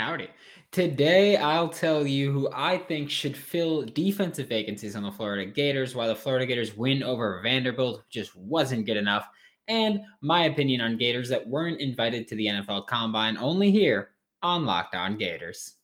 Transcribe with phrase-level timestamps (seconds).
[0.00, 0.30] Howdy.
[0.72, 5.94] Today, I'll tell you who I think should fill defensive vacancies on the Florida Gators,
[5.94, 9.28] why the Florida Gators win over Vanderbilt just wasn't good enough,
[9.68, 14.10] and my opinion on Gators that weren't invited to the NFL Combine only here
[14.42, 15.74] on Locked On Gators.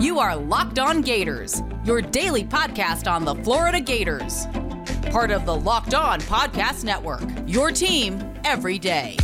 [0.00, 4.46] You are Locked On Gators, your daily podcast on the Florida Gators.
[5.12, 9.16] Part of the Locked On Podcast Network, your team every day.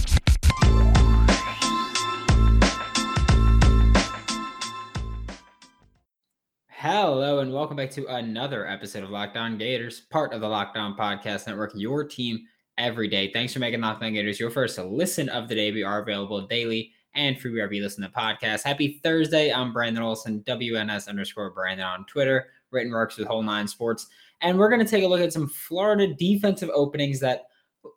[6.83, 10.79] Hello and welcome back to another episode of Locked On Gators, part of the Locked
[10.79, 12.47] On Podcast Network, your team
[12.79, 13.31] every day.
[13.31, 15.73] Thanks for making Locked On Gators your first listen of the day.
[15.73, 18.63] We are available daily and free wherever you listen to podcasts.
[18.63, 19.53] Happy Thursday.
[19.53, 24.07] I'm Brandon Olson, WNS underscore Brandon on Twitter, written works with Whole Nine Sports.
[24.41, 27.43] And we're going to take a look at some Florida defensive openings that,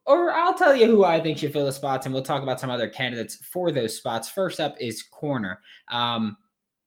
[0.06, 2.60] or I'll tell you who I think should fill the spots, and we'll talk about
[2.60, 4.28] some other candidates for those spots.
[4.28, 5.62] First up is corner.
[5.90, 6.36] Um,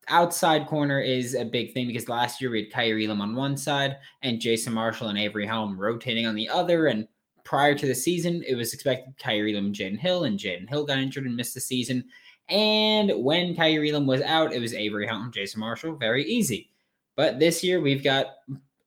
[0.09, 3.57] outside corner is a big thing because last year we had Kaiir Elam on one
[3.57, 6.87] side and Jason Marshall and Avery Helm rotating on the other.
[6.87, 7.09] And
[7.45, 10.99] prior to the season, it was expected Kaiir Elam Jaden Hill, and Jaden Hill got
[10.99, 12.05] injured and missed the season.
[12.49, 16.71] And when Kaiir Elam was out, it was Avery Helm, Jason Marshall, very easy.
[17.17, 18.27] But this year we've got,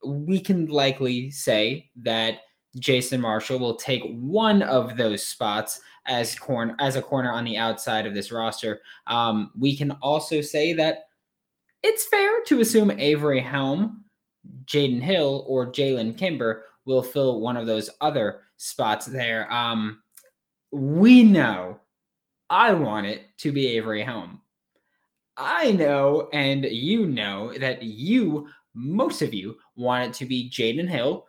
[0.05, 2.41] we can likely say that
[2.77, 7.57] Jason Marshall will take one of those spots as corner as a corner on the
[7.57, 8.81] outside of this roster.
[9.07, 11.08] Um, we can also say that
[11.83, 14.03] it's fair to assume Avery Helm,
[14.65, 19.51] Jaden Hill, or Jalen Kimber will fill one of those other spots there.
[19.51, 20.01] Um,
[20.71, 21.79] we know
[22.49, 24.41] I want it to be Avery Helm.
[25.37, 30.89] I know, and you know that you, most of you, want it to be Jaden
[30.89, 31.25] Hill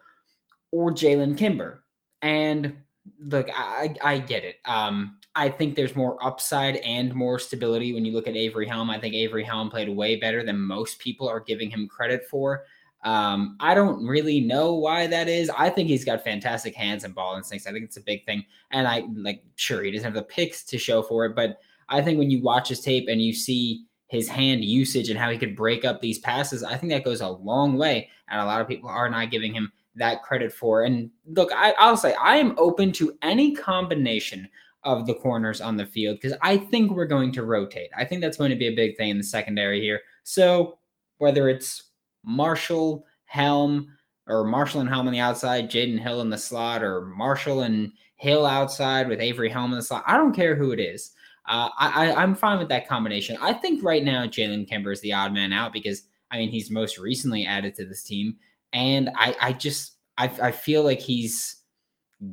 [0.73, 1.85] or Jalen Kimber.
[2.23, 2.77] And
[3.20, 4.57] look, I I get it.
[4.64, 8.91] Um, I think there's more upside and more stability when you look at Avery Helm.
[8.91, 12.64] I think Avery Helm played way better than most people are giving him credit for.
[13.05, 15.51] Um, I don't really know why that is.
[15.56, 17.67] I think he's got fantastic hands and ball instincts.
[17.67, 18.45] I think it's a big thing.
[18.73, 21.58] And I like sure he doesn't have the picks to show for it, but
[21.89, 25.30] I think when you watch his tape and you see his hand usage and how
[25.30, 28.11] he could break up these passes, I think that goes a long way.
[28.29, 30.85] And a lot of people are not giving him that credit for.
[30.85, 34.48] And look, I, I'll say I am open to any combination
[34.85, 37.91] of the corners on the field because I think we're going to rotate.
[37.96, 40.01] I think that's going to be a big thing in the secondary here.
[40.23, 40.79] So
[41.18, 41.91] whether it's
[42.24, 43.89] Marshall, Helm,
[44.27, 47.92] or Marshall and Helm on the outside, Jaden Hill in the slot, or Marshall and
[48.17, 51.12] Hill outside with Avery Helm in the slot, I don't care who it is.
[51.47, 53.36] Uh, I, I, am fine with that combination.
[53.41, 56.70] I think right now Jalen Kimber is the odd man out because I mean he's
[56.70, 58.36] most recently added to this team,
[58.73, 61.57] and I, I just I, I feel like he's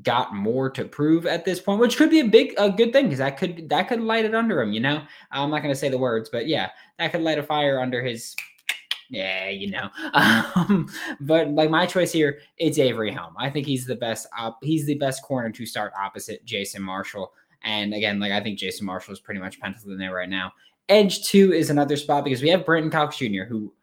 [0.01, 3.05] got more to prove at this point, which could be a big a good thing
[3.05, 4.73] because that could that could light it under him.
[4.73, 7.43] You know, I'm not going to say the words, but yeah, that could light a
[7.43, 8.35] fire under his.
[9.09, 9.89] Yeah, you know.
[10.13, 10.89] Um,
[11.21, 13.35] but like my choice here, it's Avery Helm.
[13.37, 14.27] I think he's the best.
[14.37, 17.31] Op- he's the best corner to start opposite Jason Marshall.
[17.63, 20.51] And again, like I think Jason Marshall is pretty much penciled in there right now.
[20.89, 23.73] Edge two is another spot because we have Brenton Cox Jr., who,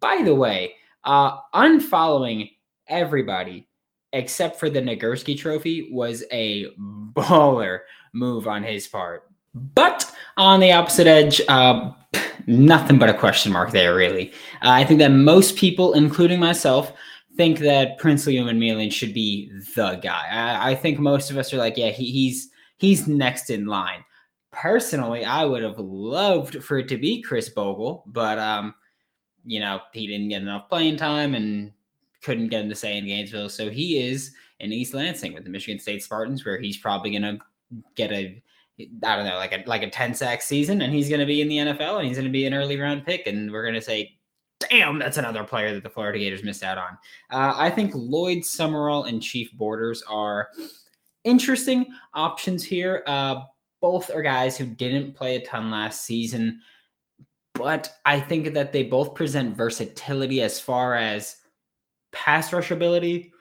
[0.00, 0.74] by the way,
[1.04, 2.50] uh, unfollowing
[2.88, 3.67] everybody
[4.12, 6.66] except for the Nagurski trophy, was a
[7.14, 7.80] baller
[8.12, 9.24] move on his part.
[9.54, 11.92] But on the opposite edge, uh,
[12.46, 14.30] nothing but a question mark there, really.
[14.62, 16.92] Uh, I think that most people, including myself,
[17.36, 20.26] think that Princely Umanmielen should be the guy.
[20.30, 22.48] I, I, think most of us are like, yeah, he, he's
[22.78, 24.04] he's next in line.
[24.50, 28.74] Personally, I would have loved for it to be Khris Bogle, but um,
[29.44, 31.72] you know, he didn't get enough playing time and
[32.22, 33.48] couldn't get him to stay in Gainesville.
[33.48, 37.22] So he is in East Lansing with the Michigan State Spartans, where he's probably going
[37.22, 37.38] to
[37.94, 38.42] get a
[39.04, 41.40] I don't know, like a like a 10 sack season, and he's going to be
[41.40, 43.74] in the NFL, and he's going to be an early round pick, and we're going
[43.74, 44.16] to say,
[44.70, 46.96] damn, that's another player that the Florida Gators missed out on.
[47.30, 50.48] Uh, I think Lloyd Summerall and Chief Borders are
[51.24, 53.02] interesting options here.
[53.06, 53.42] Uh,
[53.80, 56.60] both are guys who didn't play a ton last season,
[57.54, 61.36] but I think that they both present versatility as far as
[62.12, 63.32] pass rush ability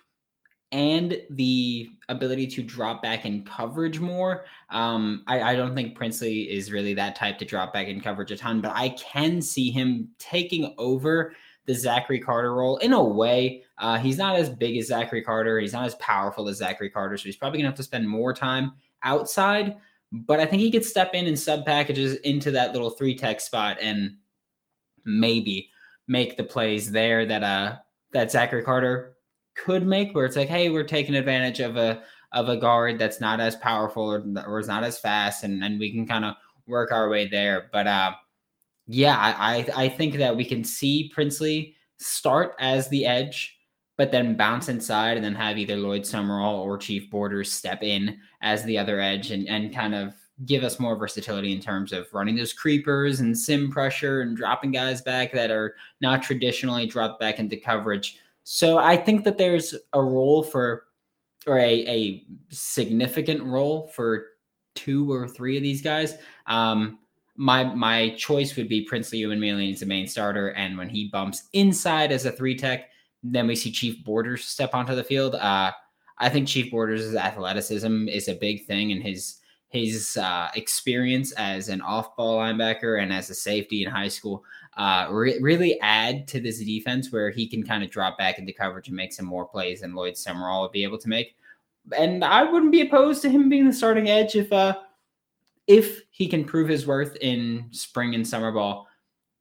[0.71, 4.45] and the ability to drop back in coverage more.
[4.69, 8.31] Um, I, I, don't think Princely is really that type to drop back in coverage
[8.31, 11.33] a ton, but I can see him taking over
[11.67, 13.63] the Zachary Carter role in a way.
[13.77, 15.59] Uh, he's not as big as Zachary Carter.
[15.59, 18.33] He's not as powerful as Zachary Carter, so he's probably gonna have to spend more
[18.33, 18.73] time
[19.03, 19.75] outside.
[20.11, 23.41] But I think he could step in and sub packages into that little three tech
[23.41, 24.17] spot and
[25.05, 25.69] maybe
[26.07, 27.75] make the plays there that uh
[28.13, 29.18] that Zachary Carter
[29.56, 33.21] could make, where it's like, hey, we're taking advantage of a of a guard that's
[33.21, 36.36] not as powerful or, or is not as fast, and, and we can kind of
[36.68, 37.69] work our way there.
[37.71, 38.12] But uh,
[38.88, 43.57] Yeah, I, I, think that we can see Princely start as the edge,
[43.98, 48.18] but then bounce inside and then have either Lloyd Summerall or Chief Borders step in
[48.42, 50.13] as the other edge and, and kind of
[50.45, 54.72] give us more versatility in terms of running those creepers and sim pressure and dropping
[54.72, 58.19] guys back that are not traditionally dropped back into coverage.
[58.44, 60.86] So I think that there's a role for,
[61.48, 64.28] or a, a significant role for
[64.75, 66.16] two or three of these guys.
[66.45, 67.00] Um,
[67.36, 71.50] my my choice would be Princely Umanmielen as the main starter, and when he bumps
[71.54, 72.89] inside as a three tech,
[73.24, 75.36] then we see Chief Borders step onto the field.
[75.36, 75.72] Uh,
[76.18, 79.37] I think Chief Borders' athleticism is a big thing, and his
[79.69, 84.43] his uh, experience as an off-ball linebacker and as a safety in high school
[84.77, 88.53] uh, re- really add to this defense where he can kind of drop back into
[88.53, 91.35] coverage and make some more plays than Lloyd Summerall would be able to make.
[91.97, 94.77] And I wouldn't be opposed to him being the starting edge if uh,
[95.65, 98.87] if he can prove his worth in spring and summer ball.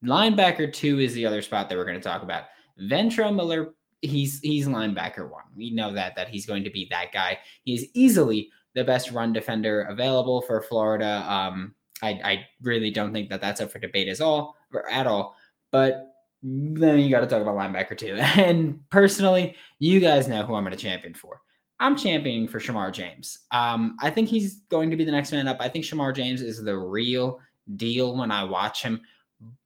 [0.04, 2.44] Linebacker two is the other spot that we're going to talk about.
[2.80, 5.44] Ventrell Miller, he's he's linebacker one.
[5.54, 7.38] We know that that he's going to be that guy.
[7.64, 11.24] He is easily the best run defender available for Florida.
[11.26, 15.06] Um, I, I really don't think that that's up for debate as all or at
[15.06, 15.34] all.
[15.72, 16.12] But
[16.42, 18.16] then you got to talk about linebacker too.
[18.40, 21.40] And personally, you guys know who I'm going to champion for.
[21.80, 23.40] I'm championing for Shamar James.
[23.50, 25.56] Um, I think he's going to be the next man up.
[25.58, 27.40] I think Shamar James is the real
[27.76, 29.00] deal when I watch him.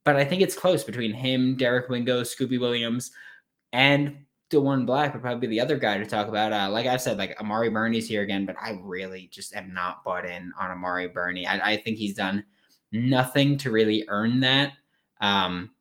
[0.05, 3.11] But I think it's close between him, Derek Wingo, Scooby Williams,
[3.71, 6.51] and Diwun Black would probably be the other guy to talk about.
[6.51, 10.03] Uh, like I said, like Amari Burney's here again, but I really just am not
[10.03, 11.47] bought in on Amari Burney.
[11.47, 12.43] I, I think he's done
[12.91, 14.73] nothing to really earn that.
[15.21, 15.71] Um,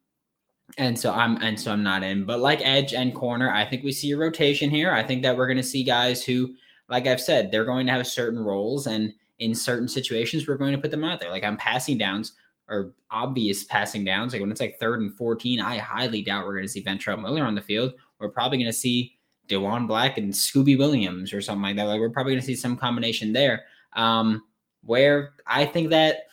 [0.78, 2.25] and so I'm and so I'm not in.
[2.25, 4.93] But like edge and corner, I think we see a rotation here.
[4.93, 6.55] I think that we're going to see guys who,
[6.88, 10.73] like I've said, they're going to have certain roles, and in certain situations, we're going
[10.73, 11.31] to put them out there.
[11.31, 12.34] Like I'm passing downs
[12.69, 16.55] or obvious passing downs, like when it's like third and 14, I highly doubt we're
[16.55, 19.19] going to see Ventrell Miller on the field we're probably going to see
[19.49, 21.84] Diwun Black and Scooby Williams or something like that.
[21.84, 23.64] Like we're probably going to see some combination there.
[23.94, 24.43] Um,
[24.82, 26.28] where I think that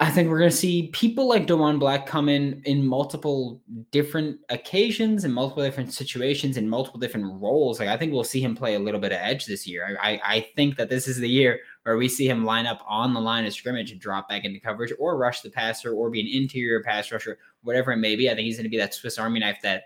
[0.00, 3.62] I think we're going to see people like Diwun Black come in in multiple
[3.92, 7.78] different occasions, in multiple different situations, in multiple different roles.
[7.78, 9.96] Like I think we'll see him play a little bit of edge this year.
[10.02, 13.14] I, I think that this is the year where we see him line up on
[13.14, 16.20] the line of scrimmage and drop back into coverage, or rush the passer, or be
[16.20, 18.28] an interior pass rusher, whatever it may be.
[18.28, 19.84] I think he's going to be that Swiss Army knife that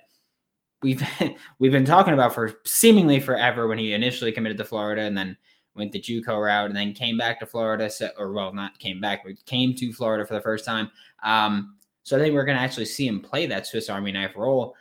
[0.83, 1.03] we've
[1.59, 5.37] we've been talking about for seemingly forever when he initially committed to Florida and then
[5.75, 7.91] went the JUCO route and then came back to Florida.
[7.91, 10.91] So, or well, not came back, but came to Florida for the first time.
[11.23, 14.37] Um, so I think we're going to actually see him play that Swiss Army knife
[14.37, 14.75] role.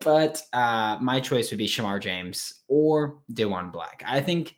[0.00, 4.02] But uh, my choice would be Shamar James or Diwun Black.
[4.06, 4.54] I think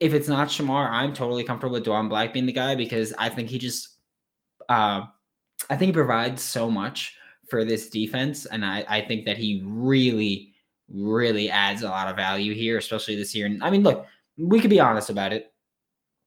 [0.00, 3.28] if it's not Shamar, I'm totally comfortable with Diwun Black being the guy because I
[3.28, 3.98] think he just,
[4.70, 5.02] uh,
[5.68, 7.17] I think he provides so much
[7.50, 8.46] for this defense.
[8.46, 10.54] And I, I think that he really,
[10.88, 13.46] really adds a lot of value here, especially this year.
[13.46, 14.06] And I mean, look,
[14.36, 15.52] we could be honest about it.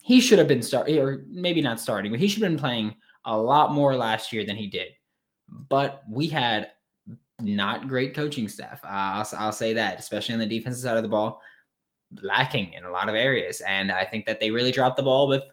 [0.01, 2.95] He should have been starting, or maybe not starting, but he should have been playing
[3.25, 4.89] a lot more last year than he did.
[5.47, 6.71] But we had
[7.39, 8.83] not great coaching staff.
[8.83, 11.41] Uh, I'll, I'll say that, especially on the defensive side of the ball,
[12.21, 13.61] lacking in a lot of areas.
[13.61, 15.43] And I think that they really dropped the ball with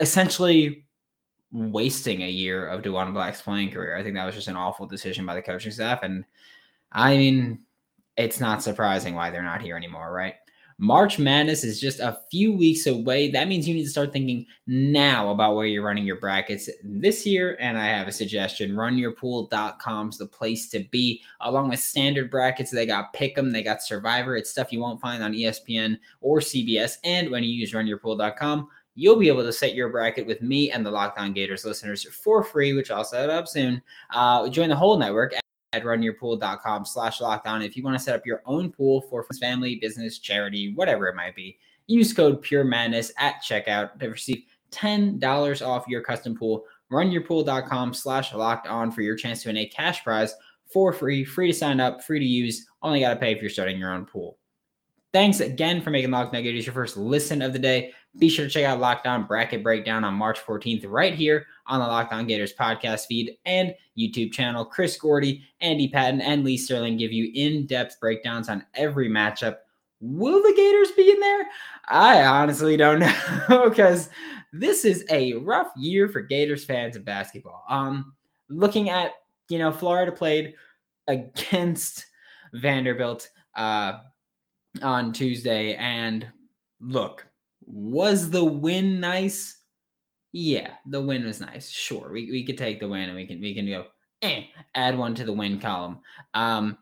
[0.00, 0.83] essentially
[1.54, 3.96] wasting a year of Diwun Black's playing career.
[3.96, 6.02] I think that was just an awful decision by the coaching staff.
[6.02, 6.24] And
[6.90, 7.60] I mean,
[8.16, 10.34] it's not surprising why they're not here anymore, right?
[10.78, 13.30] March Madness is just a few weeks away.
[13.30, 17.24] That means you need to start thinking now about where you're running your brackets this
[17.24, 17.56] year.
[17.60, 21.22] And I have a suggestion runyourpool.com is the place to be.
[21.40, 24.36] Along with standard brackets, they got Pick'em, they got Survivor.
[24.36, 26.96] It's stuff you won't find on ESPN or CBS.
[27.04, 30.84] And when you use runyourpool.com, you'll be able to set your bracket with me and
[30.84, 33.82] the Locked On Gators listeners for free, which I'll set up soon.
[34.10, 35.34] Uh, join the whole network
[35.72, 37.62] at runyourpool.com slash locked on.
[37.62, 41.16] If you want to set up your own pool for family, business, charity, whatever it
[41.16, 46.64] might be, use code Pure Madness at checkout to receive $10 off your custom pool.
[46.92, 50.34] Runyourpool.com slash locked on for your chance to win a cash prize
[50.72, 52.66] for free, free to sign up, free to use.
[52.82, 54.38] Only got to pay if you're starting your own pool.
[55.12, 57.92] Thanks again for making Locked On Gators your first listen of the day.
[58.18, 61.80] Be sure to check out Locked On Bracket Breakdown on March 14th right here on
[61.80, 64.64] the Locked On Gators podcast feed and YouTube channel.
[64.64, 69.56] Chris Gordy, Andy Patton, and Lee Sterling give you in-depth breakdowns on every matchup.
[70.00, 71.46] Will the Gators be in there?
[71.88, 73.00] I honestly don't
[73.48, 74.10] know because
[74.52, 77.64] this is a rough year for Gators fans of basketball.
[77.68, 78.14] Um,
[78.48, 79.12] looking at
[79.48, 80.54] you know Florida played
[81.08, 82.06] against
[82.52, 83.28] Vanderbilt.
[83.54, 83.98] Uh,
[84.82, 85.74] on Tuesday.
[85.74, 86.26] And
[86.80, 87.26] look,
[87.66, 89.58] was the win nice?
[90.36, 91.70] yeah, the win was nice.
[91.70, 93.86] Sure, we, we could take the win and we can we can go
[94.20, 94.42] eh,
[94.74, 96.00] add one to the win column.
[96.34, 96.76] Um,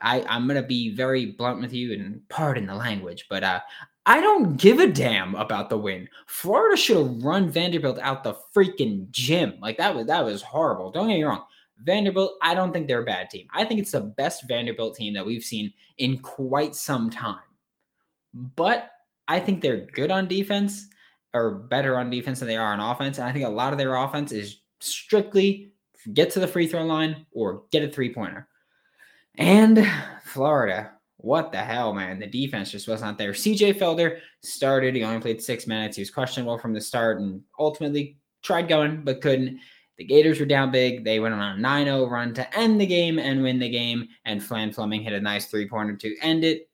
[0.00, 3.60] I I'm gonna be very blunt with you and pardon the language, but uh,
[4.06, 6.08] I don't give a damn about the win.
[6.26, 9.52] Florida should have run Vanderbilt out the freaking gym.
[9.60, 10.90] Like that was that was horrible.
[10.90, 11.44] Don't get me wrong.
[11.84, 13.48] Vanderbilt, I don't think they're a bad team.
[13.52, 17.36] I think it's the best Vanderbilt team that we've seen in quite some time.
[18.32, 18.91] But
[19.28, 20.86] I think they're good on defense
[21.34, 23.18] or better on defense than they are on offense.
[23.18, 25.72] And I think a lot of their offense is strictly
[26.12, 28.48] get to the free throw line or get a three pointer.
[29.38, 29.88] And
[30.24, 32.18] Florida, what the hell, man?
[32.18, 33.32] The defense just was not there.
[33.32, 34.94] CJ Felder started.
[34.94, 35.96] He only played six minutes.
[35.96, 39.58] He was questionable from the start and ultimately tried going, but couldn't.
[39.98, 41.04] The Gators were down big.
[41.04, 44.08] They went on a 9 0 run to end the game and win the game.
[44.24, 46.68] And Flan Fleming hit a nice three pointer to end it.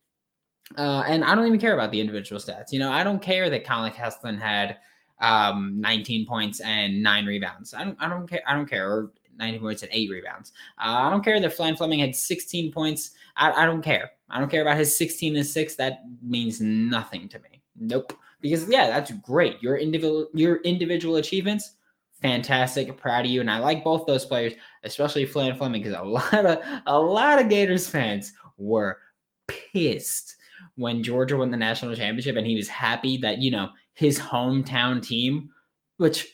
[0.76, 2.72] Uh, and I don't even care about the individual stats.
[2.72, 4.76] You know, I don't care that Colin Castleton had
[5.20, 7.74] um, 19 points and nine rebounds.
[7.74, 8.42] I don't, I don't care.
[8.46, 8.90] I don't care.
[8.90, 10.52] Or 19 points and eight rebounds.
[10.78, 13.12] Uh, I don't care that Flan Fleming had 16 points.
[13.36, 14.10] I, I don't care.
[14.30, 15.74] I don't care about his 16 and six.
[15.76, 17.62] That means nothing to me.
[17.78, 18.12] Nope.
[18.40, 19.62] Because yeah, that's great.
[19.62, 21.72] Your individual your individual achievements,
[22.20, 22.96] fantastic.
[22.96, 23.40] Proud of you.
[23.40, 24.52] And I like both those players,
[24.84, 28.98] especially Flan Fleming, because a lot of a lot of Gators fans were
[29.46, 30.36] pissed
[30.76, 35.02] when Georgia won the national championship and he was happy that, you know, his hometown
[35.02, 35.50] team,
[35.96, 36.26] which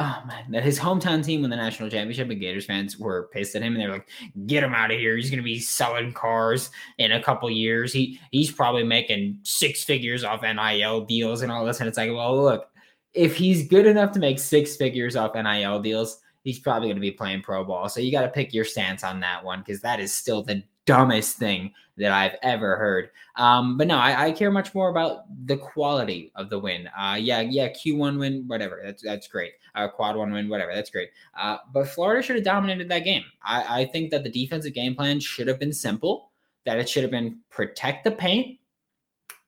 [0.00, 3.54] oh man, that his hometown team won the national championship and Gators fans were pissed
[3.54, 4.08] at him and they're like,
[4.46, 5.14] get him out of here.
[5.14, 7.92] He's gonna be selling cars in a couple years.
[7.92, 11.80] He he's probably making six figures off NIL deals and all this.
[11.80, 12.70] And it's like, well, look,
[13.12, 17.10] if he's good enough to make six figures off NIL deals, he's probably gonna be
[17.10, 17.90] playing pro ball.
[17.90, 21.36] So you gotta pick your stance on that one because that is still the dumbest
[21.36, 23.10] thing that I've ever heard.
[23.36, 26.88] Um, but no, I, I, care much more about the quality of the win.
[26.98, 28.80] Uh, yeah, yeah, Q1 win, whatever.
[28.82, 29.52] That's that's great.
[29.74, 30.74] Uh, quad one win, whatever.
[30.74, 31.10] That's great.
[31.38, 33.24] Uh, but Florida should have dominated that game.
[33.42, 36.30] I, I think that the defensive game plan should have been simple.
[36.64, 38.58] That it should have been protect the paint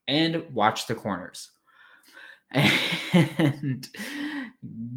[0.07, 1.51] and watch the corners.
[3.13, 3.87] And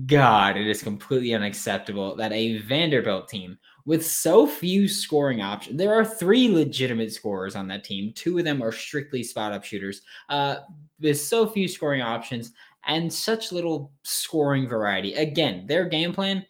[0.06, 5.78] God, it is completely unacceptable that a Vanderbilt team with so few scoring options.
[5.78, 8.12] There are three legitimate scorers on that team.
[8.14, 10.02] Two of them are strictly spot up shooters.
[10.28, 10.56] Uh,
[11.00, 12.52] with so few scoring options
[12.86, 15.14] and such little scoring variety.
[15.14, 16.44] Again, their game plan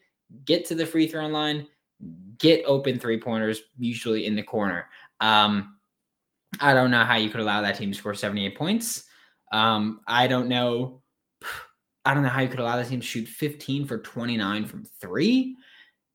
[0.45, 1.67] get to the free throw line,
[2.39, 4.87] get open three pointers, usually in the corner.
[5.21, 5.77] Um,
[6.61, 9.05] I don't know how you could allow that team to score 78 points.
[9.53, 11.03] Um, I don't know.
[12.07, 14.85] I don't know how you could allow that team to shoot 15 for 29 from
[15.01, 15.57] three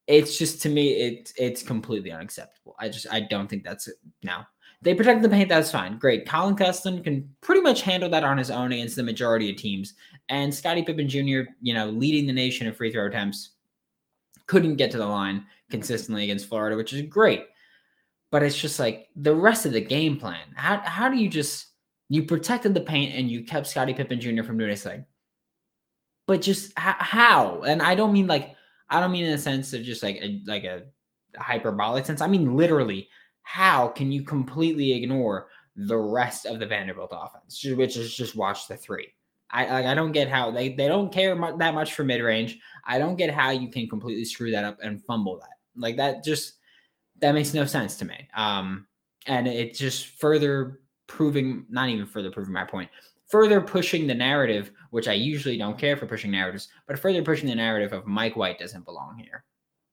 [0.08, 2.76] it's just to me it it's completely unacceptable.
[2.80, 3.96] I just I don't think that's it.
[4.24, 4.48] Now
[4.82, 5.50] they protect the paint.
[5.50, 5.98] That's fine.
[6.00, 6.28] Great.
[6.28, 9.94] Colin Castleton can pretty much handle that on his own against the majority of teams.
[10.30, 13.52] And Scottie Pippen Jr., you know, leading the nation in free throw attempts,
[14.48, 17.46] couldn't get to the line consistently against Florida, which is great.
[18.32, 20.48] But it's just like the rest of the game plan.
[20.56, 21.68] How how do you just
[22.10, 24.44] you protected the paint and you kept Scottie Pippen Jr.
[24.44, 25.06] from doing anything?
[26.28, 27.64] But just how?
[27.64, 28.56] And I don't mean like
[28.90, 30.84] I don't mean in the sense of just like a like a
[31.38, 32.22] hyperbolic sense.
[32.22, 33.10] I mean literally,
[33.44, 38.68] how can you completely ignore the rest of the Vanderbilt offense, which is just watch
[38.68, 39.08] the three?
[39.50, 42.22] I like I don't get how they they don't care mu- that much for mid
[42.22, 42.60] range.
[42.86, 45.58] I don't get how you can completely screw that up and fumble that.
[45.76, 46.54] Like that just
[47.20, 48.28] that makes no sense to me.
[48.34, 48.88] Um,
[49.28, 52.90] and it's just further proving, not even further proving my point,
[53.32, 57.48] further pushing the narrative, which I usually don't care for pushing narratives, but further pushing
[57.48, 59.46] the narrative of Mike White doesn't belong here.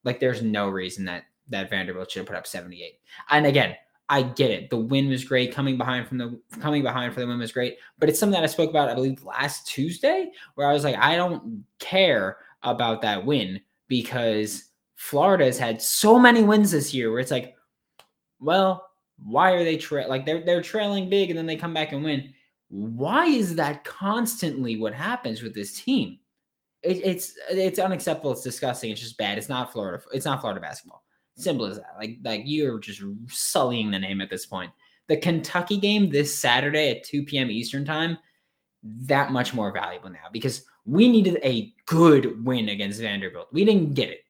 [0.04, 3.00] Like there's no reason that that Vanderbilt should have put up 78.
[3.30, 3.74] And again,
[4.10, 4.70] I get it.
[4.70, 5.54] The win was great.
[5.54, 7.76] Coming behind from the coming behind for the win was great.
[7.98, 10.96] But it's something that I spoke about, I believe, last Tuesday, where I was like,
[10.96, 14.64] I don't care about that win because
[14.96, 17.54] Florida has had so many wins this year where it's like,
[18.40, 18.88] well,
[19.22, 22.02] why are they tra- like they're they're trailing big and then they come back and
[22.02, 22.32] win?
[22.68, 26.18] Why is that constantly what happens with this team?
[26.82, 28.32] It, it's it's unacceptable.
[28.32, 28.90] It's disgusting.
[28.90, 29.38] It's just bad.
[29.38, 30.02] It's not Florida.
[30.12, 31.02] It's not Florida basketball.
[31.36, 31.94] Simple as that.
[31.98, 34.70] Like like you're just sullying the name at this point.
[35.08, 37.50] The Kentucky game this Saturday at 2 p.m.
[37.50, 38.18] Eastern time,
[38.82, 43.48] that much more valuable now because we needed a good win against Vanderbilt.
[43.52, 44.20] We didn't get it.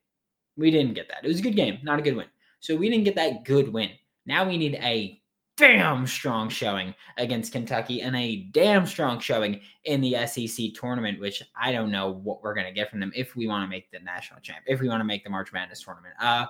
[0.57, 1.25] We didn't get that.
[1.25, 2.26] It was a good game, not a good win.
[2.61, 3.90] So we didn't get that good win.
[4.26, 5.17] Now we need a
[5.58, 11.42] damn strong showing against Kentucky and a damn strong showing in the SEC tournament, which
[11.60, 13.90] I don't know what we're going to get from them if we want to make
[13.90, 16.14] the national champ, if we want to make the March Madness tournament.
[16.20, 16.46] Uh,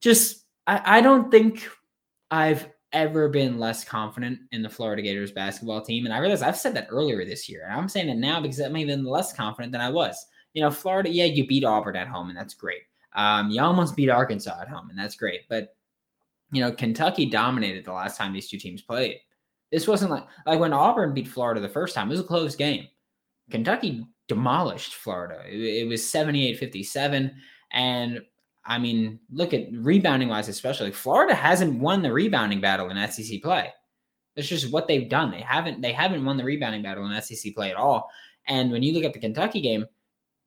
[0.00, 1.66] just, I, I don't think
[2.30, 6.04] I've ever been less confident in the Florida Gators basketball team.
[6.04, 7.64] And I realize I've said that earlier this year.
[7.64, 10.26] And I'm saying it now because I'm even less confident than I was.
[10.54, 12.82] you know, Florida, yeah, you beat Auburn at home, and that's great.
[13.14, 15.42] Um, you almost beat Arkansas at home, and that's great.
[15.48, 15.76] But
[16.54, 19.18] you know, Kentucky dominated the last time these two teams played.
[19.72, 22.08] This wasn't like like when Auburn beat Florida the first time.
[22.08, 22.86] It was a close game.
[23.50, 25.42] Kentucky demolished Florida.
[25.46, 27.32] It, it was 78-57
[27.72, 28.20] and
[28.64, 30.92] I mean, look at rebounding wise especially.
[30.92, 33.70] Florida hasn't won the rebounding battle in SEC play.
[34.36, 35.30] That's just what they've done.
[35.30, 38.08] They haven't they haven't won the rebounding battle in SEC play at all.
[38.46, 39.86] And when you look at the Kentucky game,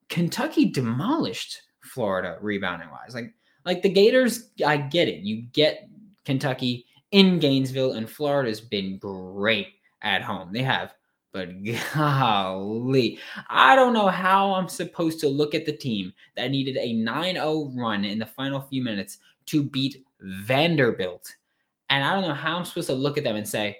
[0.09, 3.13] Kentucky demolished Florida rebounding wise.
[3.13, 3.33] Like
[3.65, 5.23] like the Gators, I get it.
[5.23, 5.89] You get
[6.27, 9.69] Kentucky in Gainesville, and Florida's been great
[10.01, 10.51] at home.
[10.51, 10.93] They have,
[11.31, 11.49] but
[11.93, 13.17] golly,
[13.49, 17.35] I don't know how I'm supposed to look at the team that needed a 9
[17.35, 21.33] 0 run in the final few minutes to beat Vanderbilt.
[21.89, 23.77] And I don't know how I'm supposed to look at them and say,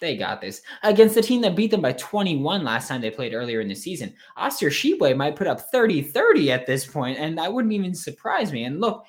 [0.00, 3.32] they got this against the team that beat them by 21 last time they played
[3.32, 4.12] earlier in the season.
[4.36, 8.52] Oscar Tshiebwe might put up 30 30 at this point, and that wouldn't even surprise
[8.52, 8.64] me.
[8.64, 9.06] And look,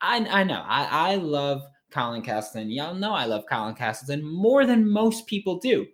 [0.00, 2.70] I, I know I, I love Colin Castleton.
[2.70, 5.86] Y'all know I love Colin Castleton more than most people do.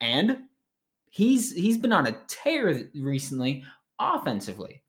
[0.00, 0.38] And
[1.10, 3.64] he's he's been on a tear recently
[3.98, 4.82] offensively.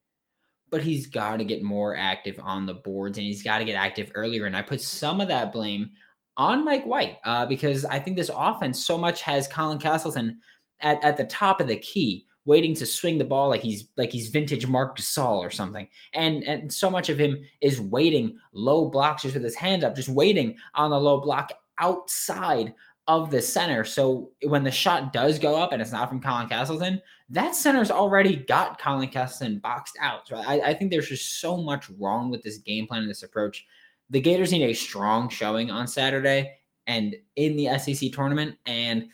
[0.70, 3.76] But he's got to get more active on the boards and he's got to get
[3.76, 4.46] active earlier.
[4.46, 5.92] And I put some of that blame
[6.36, 10.40] on Mike White uh, because I think this offense so much has Colin Castleton
[10.80, 14.12] at, at the top of the key, waiting to swing the ball like he's like
[14.12, 15.88] he's vintage Marc Gasol or something.
[16.14, 19.96] And and so much of him is waiting low blocks just with his hand up,
[19.96, 22.74] just waiting on the low block outside
[23.08, 23.84] of the center.
[23.84, 27.92] So when the shot does go up and it's not from Colin Castleton, that center's
[27.92, 30.28] already got Colin Castleton boxed out.
[30.28, 33.24] So I, I think there's just so much wrong with this game plan and this
[33.24, 33.66] approach
[34.10, 38.56] the Gators need a strong showing on Saturday and in the SEC tournament.
[38.66, 39.08] And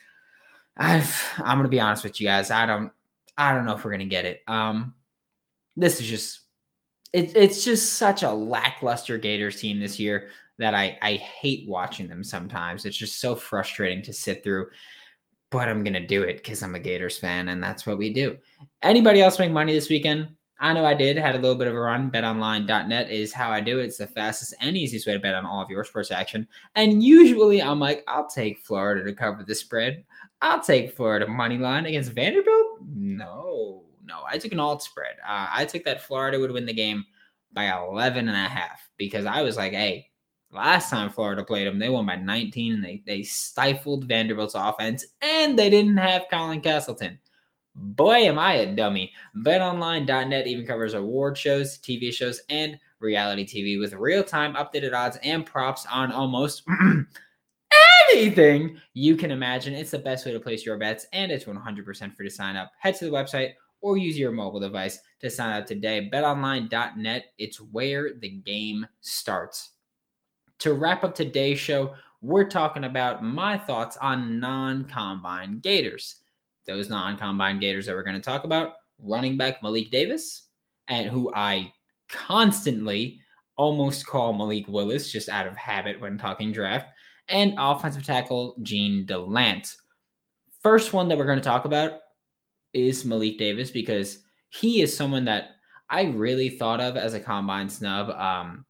[0.77, 2.51] I've, I'm going to be honest with you guys.
[2.51, 2.91] I don't,
[3.39, 4.41] I don't know if we're to get it.
[4.47, 4.93] Um,
[5.77, 6.41] this is just,
[7.13, 12.09] it, it's just such a lackluster Gators team this year that I, I hate watching
[12.09, 12.85] them sometimes.
[12.85, 14.67] It's just so frustrating to sit through,
[15.51, 18.37] but I'm to do it because I'm a Gators fan and that's what we do.
[18.83, 20.27] Anybody else make money this weekend?
[20.59, 22.11] I know I did, had a little bit of a run.
[22.11, 23.85] BetOnline.net is how I do it.
[23.85, 26.45] It's the fastest and easiest way to bet on all of your sports action.
[26.75, 30.03] And usually I'm like, I'll take Florida to cover the spread.
[30.41, 32.79] I'll take Florida money line against Vanderbilt.
[32.87, 34.21] No, no.
[34.27, 35.15] I took an alt spread.
[35.27, 37.05] Uh, I took that Florida would win the game
[37.51, 40.09] by 11 and a half because I was like, hey,
[40.51, 45.05] last time Florida played them, they won by 19 and they, they stifled Vanderbilt's offense
[45.21, 47.19] and they didn't have Colin Castleton.
[47.75, 49.11] Boy, am I a dummy.
[49.37, 55.17] BetOnline.net even covers award shows, TV shows, and reality TV with real time updated odds
[55.23, 56.63] and props on almost
[58.11, 59.73] anything you can imagine.
[59.73, 62.71] It's the best way to place your bets, and it's 100% free to sign up.
[62.79, 66.09] Head to the website or use your mobile device to sign up today.
[66.11, 69.71] BetOnline.net, it's where the game starts.
[70.59, 76.17] To wrap up today's show, we're talking about my thoughts on non combine Gators
[76.69, 80.43] those non-combine Gators that we're going to talk about, running back Malik Davis,
[80.87, 81.73] and who I
[82.07, 83.19] constantly
[83.57, 86.87] almost call Malik Willis just out of habit when talking draft,
[87.29, 89.75] and offensive tackle Jean Delance.
[90.61, 91.99] First one that we're going to talk about
[92.73, 95.51] is Malik Davis because he is someone that
[95.89, 98.09] I really thought of as a combine snub.
[98.09, 98.65] Um,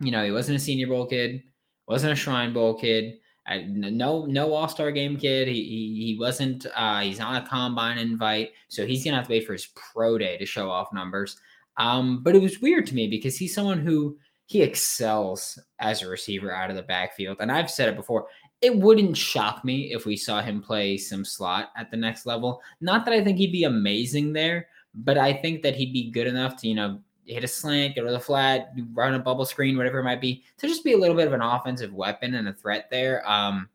[0.00, 1.42] you know, he wasn't a Senior Bowl kid,
[1.86, 3.18] wasn't a Shrine Bowl kid,
[3.66, 5.48] no, no All Star game kid.
[5.48, 6.66] He, he, he wasn't.
[6.74, 10.18] Uh, he's not a combine invite, so he's gonna have to wait for his pro
[10.18, 11.38] day to show off numbers.
[11.76, 16.08] Um, but it was weird to me because he's someone who he excels as a
[16.08, 18.28] receiver out of the backfield, and I've said it before.
[18.62, 22.62] It wouldn't shock me if we saw him play some slot at the next level.
[22.80, 26.26] Not that I think he'd be amazing there, but I think that he'd be good
[26.26, 29.76] enough to you know hit a slant, go to the flat, run a bubble screen,
[29.76, 32.48] whatever it might be, to just be a little bit of an offensive weapon and
[32.48, 33.28] a threat there.
[33.28, 33.68] Um,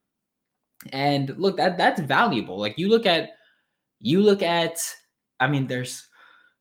[0.92, 2.60] and look, that that's valuable.
[2.60, 3.34] Like you look at,
[4.00, 4.80] you look at,
[5.40, 6.08] I mean, there's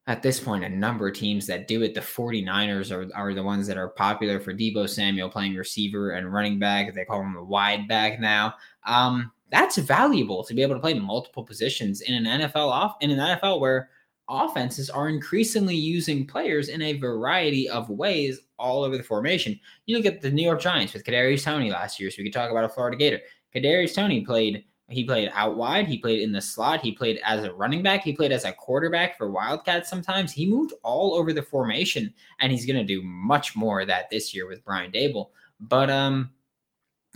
[0.06, 1.94] at this point a number of teams that do it.
[1.94, 6.32] The 49ers are, are the ones that are popular for Deebo Samuel playing receiver and
[6.32, 6.92] running back.
[6.92, 8.54] They call him the wide back now.
[8.84, 13.10] Um, that's valuable to be able to play multiple positions in an NFL off in
[13.10, 13.90] an NFL where
[14.28, 19.58] offenses are increasingly using players in a variety of ways all over the formation.
[19.86, 22.32] You look at the New York Giants with Kadarius Toney last year, so we could
[22.32, 23.20] talk about a Florida Gator.
[23.54, 24.64] Kadarius Toney played.
[24.92, 25.86] He played out wide.
[25.86, 26.80] He played in the slot.
[26.80, 28.02] He played as a running back.
[28.02, 30.32] He played as a quarterback for Wildcats sometimes.
[30.32, 34.10] He moved all over the formation, and he's going to do much more of that
[34.10, 35.30] this year with Brian Daboll.
[35.60, 36.30] But um,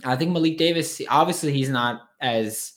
[0.05, 2.75] I think Malik Davis, obviously, he's not as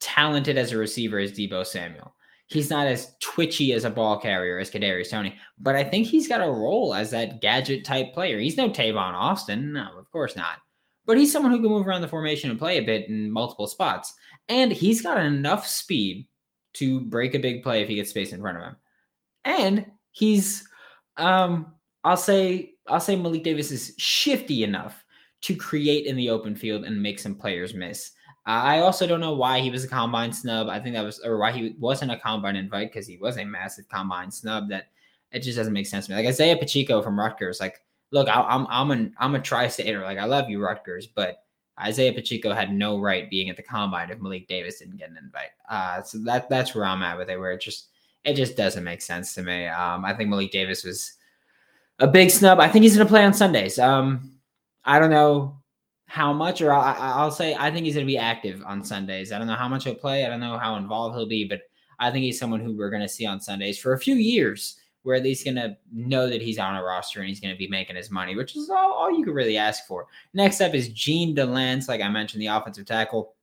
[0.00, 2.14] talented as a receiver as Deebo Samuel
[2.48, 6.28] he's not as twitchy as a ball carrier as Kadarius Toney, but I think he's
[6.28, 8.38] got a role as that gadget type player.
[8.38, 10.58] He's no Tavon Austin, no, of course not,
[11.08, 13.66] but he's someone who can move around the formation and play a bit in multiple
[13.66, 14.14] spots,
[14.48, 16.28] and he's got enough speed
[16.74, 18.76] to break a big play if he gets space in front of him,
[19.44, 20.68] and he's,
[21.16, 21.72] um,
[22.04, 25.04] I'll say, I'll say Malik Davis is shifty enough
[25.40, 28.12] to create in the open field and make some players miss.
[28.46, 30.68] I also don't know why he was a combine snub.
[30.68, 33.44] I think that was, or why he wasn't a combine invite because he was a
[33.44, 34.70] massive combine snub.
[34.70, 34.86] That
[35.32, 36.16] it just doesn't make sense to me.
[36.16, 37.60] Like Isaiah Pacheco from Rutgers.
[37.60, 40.02] Like, look, I, I'm I'm an I'm a tri-stater.
[40.02, 41.42] Like, I love you, Rutgers, but
[41.80, 45.16] Isaiah Pacheco had no right being at the combine if Malik Davis didn't get an
[45.16, 45.50] invite.
[45.68, 47.38] Uh, so that that's where I'm at with it.
[47.38, 47.88] Where it just
[48.24, 49.66] it just doesn't make sense to me.
[49.66, 51.14] Um, I think Malik Davis was
[51.98, 52.60] a big snub.
[52.60, 53.78] I think he's going to play on Sundays.
[53.78, 54.32] Um,
[54.84, 55.58] I don't know
[56.06, 59.30] how much, or I'll, I'll say I think he's going to be active on Sundays.
[59.30, 60.24] I don't know how much he'll play.
[60.24, 61.60] I don't know how involved he'll be, but
[61.98, 64.78] I think he's someone who we're going to see on Sundays for a few years.
[65.08, 67.58] We're at least going to know that he's on a roster and he's going to
[67.58, 70.06] be making his money, which is all, all you could really ask for.
[70.34, 73.34] Next up is Jean Delance, like I mentioned, the offensive tackle.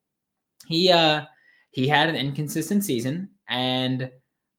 [0.67, 1.25] He uh
[1.71, 4.11] he had an inconsistent season, and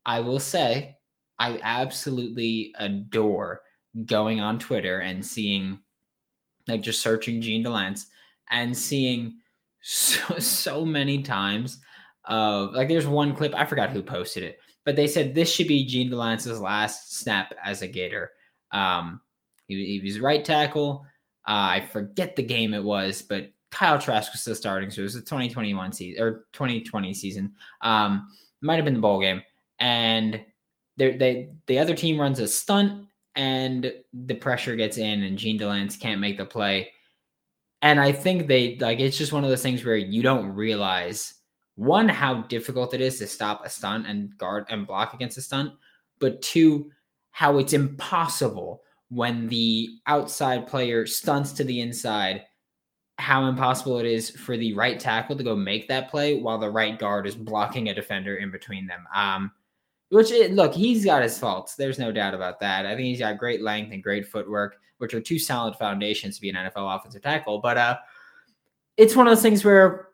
[0.05, 0.97] I will say
[1.39, 3.61] I absolutely adore
[4.05, 5.79] going on Twitter and seeing
[6.67, 8.07] like just searching Jean Delance
[8.51, 9.39] and seeing
[9.81, 11.79] so, so many times
[12.25, 15.69] of like there's one clip I forgot who posted it, but they said this should
[15.69, 18.31] be Jean Delance's last snap as a Gator.
[18.73, 19.21] Um,
[19.69, 21.05] he, he was right tackle.
[21.47, 25.05] Uh, I forget the game it was, but Kyle Trask was still starting, so it
[25.05, 27.53] was the 2021 season or 2020 season.
[27.83, 28.29] Um,
[28.63, 29.43] might have been the bowl game,
[29.81, 30.41] and
[30.97, 36.01] they the other team runs a stunt and the pressure gets in and Jean Delance
[36.01, 36.91] can't make the play.
[37.83, 41.35] And I think they like it's just one of those things where you don't realize
[41.77, 45.43] one how difficult it is to stop a stunt and guard and block against a
[45.43, 45.73] stunt,
[46.19, 46.91] but two
[47.31, 52.43] how it's impossible when the outside player stunts to the inside
[53.19, 56.69] how impossible it is for the right tackle to go make that play while the
[56.69, 59.07] right guard is blocking a defender in between them.
[59.15, 59.53] Um,
[60.11, 61.75] which it, look, he's got his faults.
[61.75, 62.87] There's no doubt about that.
[62.87, 66.41] I think he's got great length and great footwork, which are two solid foundations to
[66.41, 67.59] be an NFL offensive tackle.
[67.59, 67.97] But uh,
[68.97, 70.09] it's one of those things where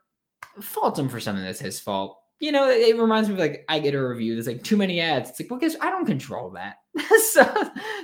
[0.61, 3.79] fault him for something that's his fault you know, it reminds me of like I
[3.79, 4.35] get a review.
[4.35, 5.31] that's like too many ads.
[5.31, 6.79] It's like, well, because I don't control that.
[7.31, 7.45] so,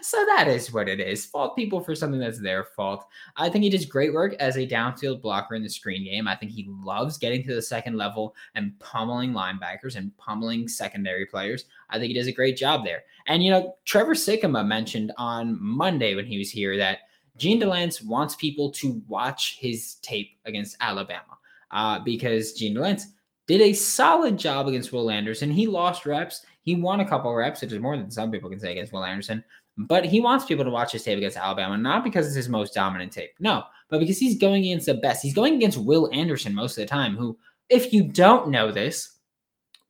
[0.01, 1.27] so that is what it is.
[1.27, 3.05] Fault people for something that's their fault.
[3.37, 6.29] I think he does great work as a downfield blocker in the screen game.
[6.29, 11.27] I think he loves getting to the second level and pummeling linebackers and pummeling secondary
[11.27, 11.65] players.
[11.91, 13.03] I think he does a great job there.
[13.27, 16.99] And you know, Trevor Sikkema mentioned on Monday when he was here that
[17.39, 21.38] Jean Delance wants people to watch his tape against Alabama
[21.71, 23.05] uh, because Jean Delance
[23.47, 25.51] did a solid job against Will Anderson.
[25.51, 26.45] He lost reps.
[26.63, 29.05] He won a couple reps, which is more than some people can say against Will
[29.05, 29.43] Anderson.
[29.79, 32.75] But he wants people to watch his tape against Alabama, not because it's his most
[32.75, 33.31] dominant tape.
[33.39, 35.23] No, but because he's going against the best.
[35.23, 37.39] He's going against Will Anderson most of the time, who,
[37.71, 39.19] if you don't know this,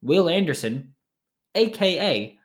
[0.03, 0.95] Will Anderson,
[1.55, 2.38] aka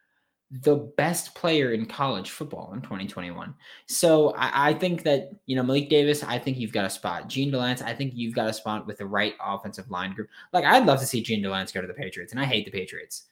[0.61, 3.55] the best player in college football in 2021.
[3.87, 7.27] So I, I, think that, you know, Malik Davis, I think you've got a spot.
[7.27, 10.29] Jean Delance, I think you've got a spot with the right offensive line group.
[10.51, 12.71] Like, I'd love to see Jean Delance go to the Patriots, and I hate the
[12.71, 13.23] Patriots.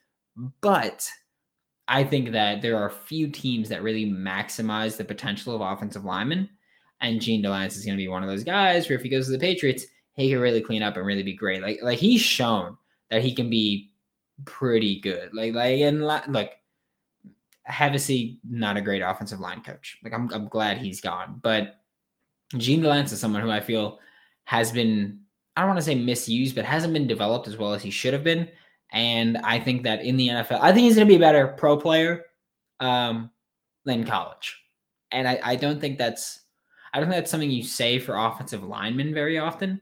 [0.60, 1.08] But
[1.86, 6.48] I think that there are few teams that really maximize the potential of offensive linemen.
[7.00, 9.26] And Jean Delance is going to be one of those guys where if he goes
[9.26, 11.62] to the Patriots, he can really clean up and really be great.
[11.62, 12.76] Like, like he's shown
[13.10, 13.92] that he can be
[14.44, 15.32] pretty good.
[15.32, 16.56] Like, like, and like,
[17.70, 19.98] Hevesy, not a great offensive line coach.
[20.02, 21.40] Like I'm, I'm glad he's gone.
[21.42, 21.80] But
[22.56, 23.98] Jean Delance is someone who I feel
[24.44, 25.20] has been,
[25.56, 28.12] I don't want to say misused, but hasn't been developed as well as he should
[28.12, 28.48] have been.
[28.92, 31.48] And I think that in the NFL, I think he's going to be a better
[31.48, 32.24] pro player
[32.80, 33.30] um,
[33.84, 34.60] than college.
[35.12, 36.40] And I, I don't think that's,
[36.92, 39.80] I don't think that's something you say for offensive linemen very often.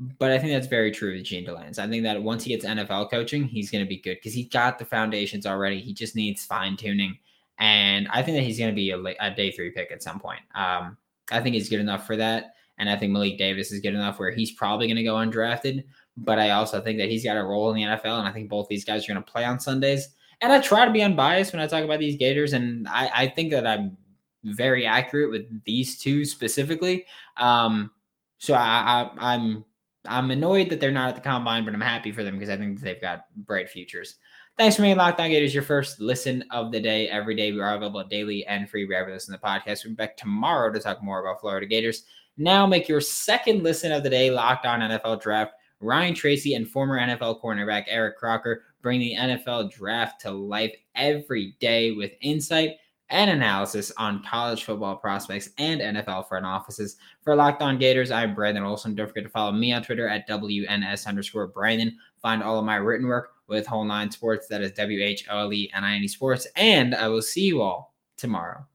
[0.00, 1.78] But I think that's very true with Jean Delance.
[1.78, 4.48] I think that once he gets NFL coaching, he's going to be good because he's
[4.48, 5.80] got the foundations already.
[5.80, 7.18] He just needs fine tuning.
[7.58, 10.20] And I think that he's going to be a, a, day three pick at some
[10.20, 10.40] point.
[10.54, 10.96] Um,
[11.32, 12.54] I think he's good enough for that.
[12.78, 15.82] And I think Malik Davis is good enough where he's probably going to go undrafted.
[16.16, 18.20] But I also think that he's got a role in the NFL.
[18.20, 20.10] And I think both these guys are going to play on Sundays.
[20.40, 22.52] And I try to be unbiased when I talk about these Gators.
[22.52, 23.96] And I, I think that I'm
[24.44, 27.06] very accurate with these two specifically.
[27.36, 27.90] Um,
[28.38, 29.64] so I, I, I'm
[30.06, 32.56] I'm annoyed that they're not at the combine, but I'm happy for them because I
[32.56, 34.16] think they've got bright futures.
[34.56, 37.08] Thanks for making Locked On Gators your first listen of the day.
[37.08, 39.84] Every day we are available daily and free wherever you listen to the podcast.
[39.84, 42.04] We'll be back tomorrow to talk more about Florida Gators.
[42.36, 45.52] Now make your second listen of the day Locked On NFL Draft.
[45.80, 51.54] Ryan Tracy and former NFL cornerback Eric Crocker bring the NFL draft to life every
[51.60, 52.76] day with insight
[53.10, 56.96] and analysis on college football prospects and NFL front offices.
[57.22, 58.94] For Locked On Gators, I'm Brandon Olson.
[58.94, 61.96] Don't forget to follow me on Twitter at WNS underscore Brandon.
[62.20, 64.48] Find all of my written work with Whole Nine Sports.
[64.48, 66.46] That is W H O L E N I N E Sports.
[66.56, 68.66] And I will see you all tomorrow.